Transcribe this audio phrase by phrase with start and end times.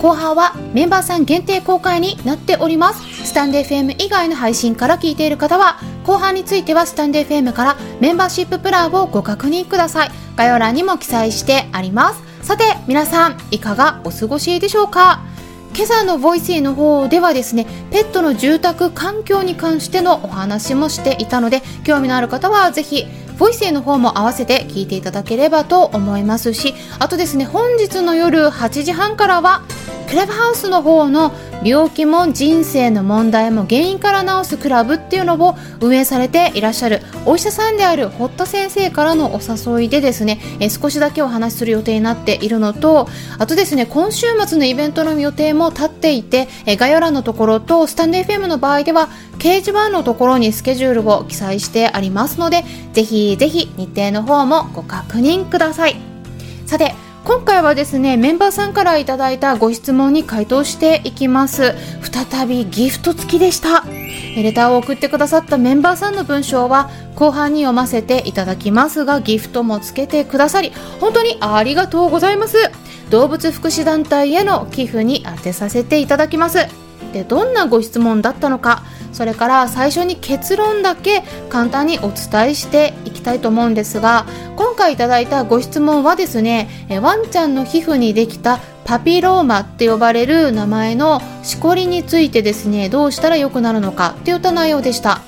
[0.00, 3.26] 後半はメンバーさん限定公開になっております。
[3.26, 10.10] スタンデー FM 以外の配信から聞いている方は、後半についてはスタンデー FM からメンバーシッププランをご確認ください。
[10.36, 12.22] 概要欄にも記載してあります。
[12.40, 15.20] さて、皆さん、いかがお過ごしでしょうか？
[15.72, 23.06] 今朝のボイシーの方ではですねペットの住宅環境に関してのお話もしていたので興味のある方はぜひ
[23.40, 29.62] ボイシーの方も合わせて聞いていただければと思いますしあとですね本日の夜8時半からは
[30.10, 31.32] クラブハウスの方の
[31.62, 43.08] 病気も人生の問題も原因から治すクラブっていうのを運営されていらっしゃるお医者さんである堀田先生からのお誘いでですね、えー少しだけお話しする予定になっているのと
[43.38, 49.08] あとですね今週末のイベントの予定も立っていて、えー概要欄のところとスタンデー FM の場合では
[49.38, 55.96] 掲示板のところにスケジュールを記載してありますのでぜひぜひ日程の方もご確認ください。
[56.66, 61.74] さて今回はですねメンバーさんからいただいたご質問に回答していきます。
[62.02, 63.84] 再びギフト付きでした。
[64.36, 72.56] レターを送ってくださったメンバーさんの文章は後半に読ませていただきますがギフトもつけてくださり本当にありがとうございます。
[73.10, 76.58] 動物福祉団体への寄付に充てさせていただきます。
[77.12, 84.26] でどんなご質問だったのかそれから最初に結論だけ簡単にお伝えしていきたいと思うんですが
[84.56, 86.68] 今回いただいたご質問はですね
[87.02, 95.20] ワンちゃんの皮膚にできたパピローマって呼ばれる名前のしこりについてですねどうしたら良くなるのかっていった内容でした。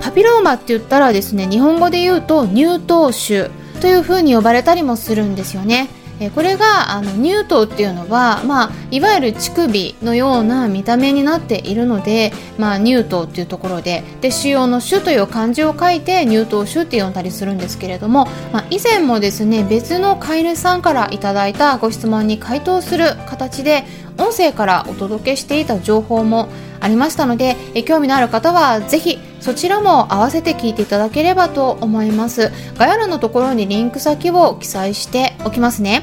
[0.00, 5.88] パピローマって言ったらですね日本語で言うと乳頭腫というふうに呼ばれたりもするんですよね。
[6.20, 23.84] えこれがあの乳頭っていうのは、まあ、いわゆる乳首のような見た目になっているので、まあ、乳頭っていうところでで腫瘍の種という漢字を書いて乳頭腫って呼んだりするんですけれども、まあ、以前もですね別の飼い主さんから頂いたご質問に回答する形で
[24.18, 26.48] 音声からお届けしていた情報も
[26.80, 32.50] ありましたのでえ興味のある方はぜひそちらも合わせて聞いていただければと思います。
[32.76, 36.02] 概要欄のところにリンク先を記載しておきますね、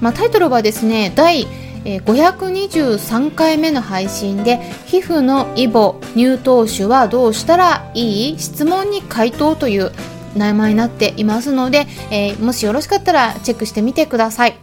[0.00, 1.46] まあ、タイトルはですね第
[1.84, 8.38] 523回目の配信で皮膚のイボ乳頭腫はどうしたらいい？
[8.38, 9.92] 質問に回答という
[10.36, 14.58] 名前になっていますので、えーもしよろしかったらチェックしてみてください。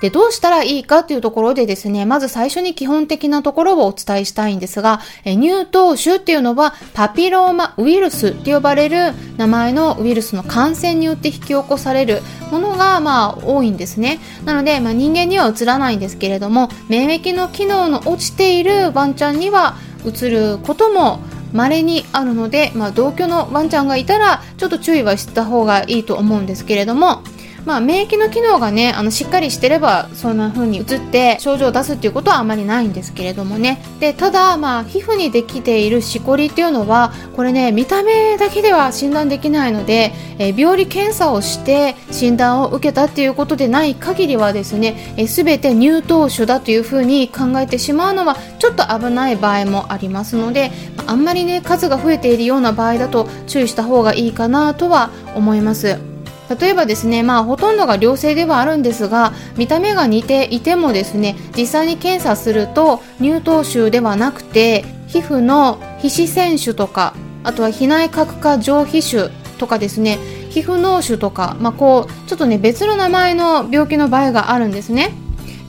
[0.00, 14.20] で、どうしたらいいかというところでですね、まず最初に基本的なところをお伝えしたいんですが、え乳頭腫っていうのはパピローマウイルスって呼ばれる名前のウイルスの感染によって引き起こされるものがまあ多いんですね。
[14.44, 21.20] なので、まあ、人間にはうつらないんですけれども、免疫の機能の落ちているワンちゃんにはうつることも
[21.52, 27.22] 稀にあるので、まあ、同居のワンちゃんがいたらちょっと注意はした方がいいと思うんですけれども、
[27.66, 50.70] まあ、免疫の機能がねあのしっかりしてればそんな風に移って症状を出すっていうことはあまりないんですけれどもねでただ、まあ、皮膚にできているしこりっていうのはこれね見た目だけでは診断できないので、えー病理検査をして診断を受けたっていうことでない限りはですね、えー、全て乳頭腫だという風に考えてしまうのはちょっと危ない場合もありますので
[51.06, 56.09] あんまりね数が増えているような場合だと注意した方がいいかなとは思います。
[56.58, 70.18] 例えばですね、まあ、ほとんどが良性ではあるんですが見た目が似ていてもですね実際に検査すると乳頭腫ではなくて皮膚の皮脂腺腫とかあとは皮内角化上皮腫とかですね
[70.50, 75.14] 皮膚脳腫とか、まあ、こうちょっとね別の名前の病気の場合があるんですね。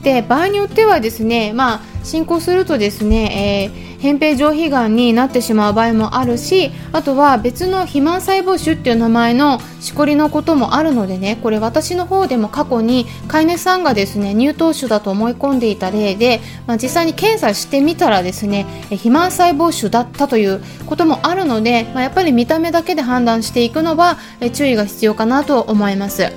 [0.02, 24.18] で場合によってはですね、まあ、進行するとですね、えー扁平上皮がんになってしまう場合もあるしあとは別の肥満細胞腫っていう名前のしこりのこともあるのでねこれ私の方でも過去に飼い主さんがですね乳頭腫だと思い込んでいた例で、まあ、実際に検査してみたらですね肥満細胞腫だったということもあるので、まあ、やっぱり見た目だけで判断していくのは
[24.52, 26.32] 注意が必要かなと思います。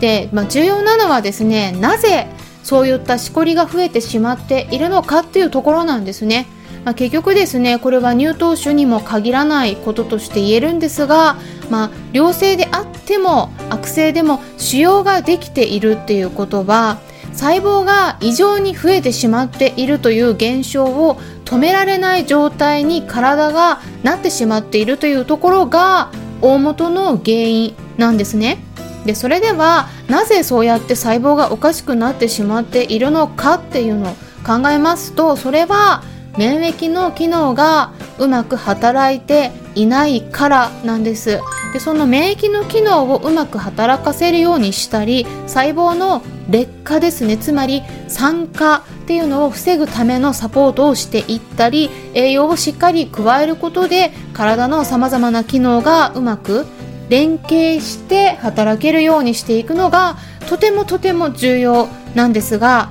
[0.00, 2.28] で、まあ、重要なのはですねなぜ
[2.64, 6.48] そういったしこりが増えてしまっているのかっていうところなんですね。
[6.84, 11.36] まあ、結局ですねこれは乳頭腫にも限らないこととして言えるんですが、
[11.70, 16.98] まあ、良性であっても悪性でも腫瘍ができているっていうことは
[17.32, 26.10] 細胞が異常に増えてしまっているという現象を止められない状態に体がなってしまっているというところが
[26.42, 28.58] 大元の原因なんですね。
[29.04, 34.14] でそれではなぜそうやって細胞がおかしくなってしまっているのかっていうのを
[34.44, 36.02] 考えますとそれは
[36.36, 41.40] 免疫の機能がうまく働いていないからなんです。
[41.72, 47.36] でその免疫の機能をうまく働かせるようにしたり細胞の劣化ですね。
[47.36, 56.66] つまり酸化っていうのを防ぐためのサポートをしていったり栄養をしっかり加えることで体のさまざまな機能がうまく
[57.14, 60.16] 連携して働けるようにしていくのが
[60.48, 62.90] とてもとても重要なんですが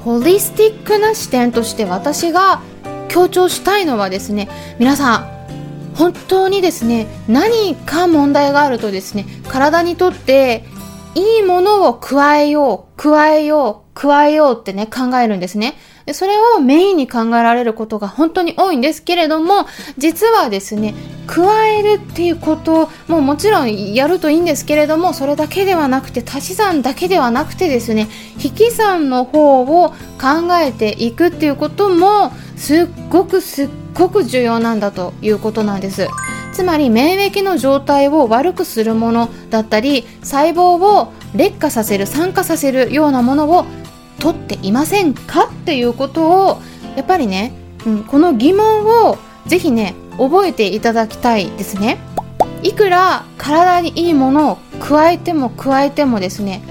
[0.00, 2.60] ホリスティックな視点として私が
[3.08, 10.64] 強調したいのはですね皆さん本当にですね何か問題があるとですね体にとって
[11.14, 15.78] いいものを加えよう加えよう加えようってね考えるんですね。
[16.06, 19.66] でそれをメインに考えられることが本当に多いんですけれども
[19.96, 20.94] 実はですね
[21.26, 28.08] 加えるっていうことももちろんやるといいんですけれどもそれだけではなくて足し算だけではなくてですね
[28.42, 29.94] 引き算の方を考
[30.60, 36.08] えていくっていうこともすっごくすっごく重要なんだということなんです。
[36.52, 43.66] つまり免疫の状態を悪くするものだったり細胞を劣化させる酸化させるようなものを
[44.18, 45.44] 取っていませんか？
[45.46, 46.60] っていうことを
[46.96, 47.52] やっぱりね、
[47.86, 51.98] うん、この疑問をぜひね覚えていただきたいですね。
[52.62, 56.62] いくら体にいいものを加えても加えてもですね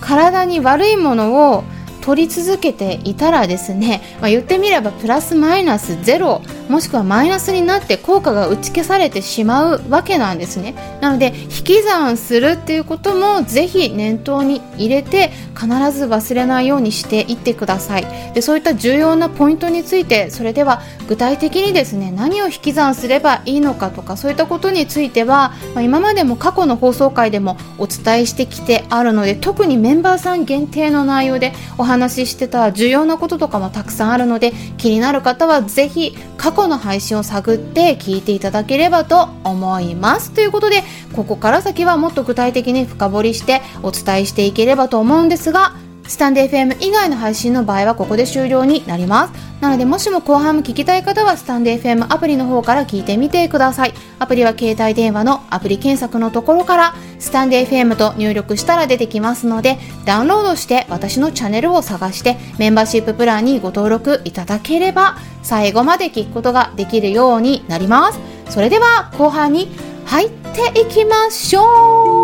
[0.00, 1.64] 体に悪いものを
[2.10, 10.74] 取り続けていたらですね、まあ、言ってみればプラスマイナスゼロもしくはマイナスになって効果が打ち消されてしまうわけなんですね。
[11.00, 18.06] なので引き算するっていうこともぜひ念頭に入れて必ず忘れないようにしていってください。
[18.34, 40.30] でそういった重要なポイントについてそれでは具体的にですね何を引き算すればいいのかとかそういったことについては、まあ、今までも過去の放送回でもお伝えしてきてあるので特にメンバーさん限定の内容でお話ししてた重要なこととかもたくさんあるので気になる方は是非過去の配信を探って聞いていただければと思います。
[40.32, 40.82] ということで
[41.14, 45.74] ここから先はもっと具体的に深掘りしてお伝えしていければと思うんですが
[46.10, 49.32] スタンデー FM 以外の配信の場合はここで終了になります。
[49.60, 53.94] なのでもしも後半も聞きたい方はスタンデー FM アプリの方から聞いてみてください。
[54.18, 68.18] アプリは携帯電話のアプリ検索のところからスタンデー FM と入力したら出てきますのでダウンロードして私のチャンネルを探してメンバーシッププランにご登録いただければ最後まで聞くことができるようになります。
[68.48, 69.68] それでは後半に
[70.06, 72.19] 入っていきましょう